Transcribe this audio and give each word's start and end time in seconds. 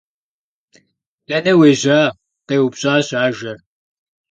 -Дэнэ 1.27 1.53
уежьа?- 1.59 2.01
къеупщӏащ 2.47 3.07
ажэр. 3.25 3.57